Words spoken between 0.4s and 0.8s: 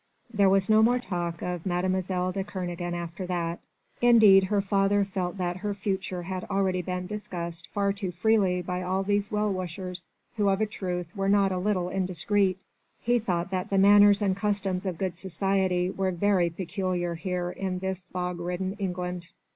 was